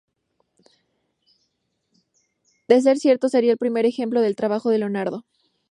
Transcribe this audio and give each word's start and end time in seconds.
De 2.67 2.81
ser 2.81 2.97
cierto, 2.97 3.29
sería 3.29 3.51
el 3.51 3.59
primer 3.59 3.85
ejemplo 3.85 4.21
del 4.21 4.35
trabajo 4.35 4.71
de 4.71 4.79
Leonardo. 4.79 5.25